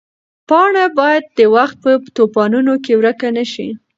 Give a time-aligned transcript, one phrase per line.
[0.49, 3.67] پاڼه باید د وخت په توپانونو کې ورکه نه شي.